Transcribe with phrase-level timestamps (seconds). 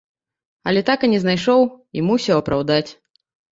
[0.71, 1.61] Але так і не знайшоў,
[1.99, 2.91] і мусіў апраўдаць.